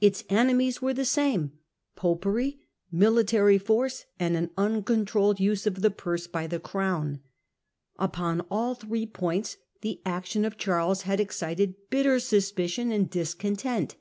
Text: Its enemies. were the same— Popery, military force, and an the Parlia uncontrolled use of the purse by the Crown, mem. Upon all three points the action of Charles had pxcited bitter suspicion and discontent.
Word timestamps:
Its 0.00 0.22
enemies. 0.28 0.80
were 0.80 0.94
the 0.94 1.04
same— 1.04 1.50
Popery, 2.04 2.60
military 2.92 3.58
force, 3.58 4.04
and 4.20 4.36
an 4.36 4.44
the 4.44 4.48
Parlia 4.50 4.66
uncontrolled 4.76 5.40
use 5.40 5.66
of 5.66 5.82
the 5.82 5.90
purse 5.90 6.28
by 6.28 6.46
the 6.46 6.60
Crown, 6.60 7.10
mem. 7.10 7.20
Upon 7.98 8.40
all 8.52 8.76
three 8.76 9.04
points 9.04 9.56
the 9.80 10.00
action 10.06 10.44
of 10.44 10.56
Charles 10.56 11.02
had 11.02 11.18
pxcited 11.18 11.74
bitter 11.90 12.20
suspicion 12.20 12.92
and 12.92 13.10
discontent. 13.10 13.96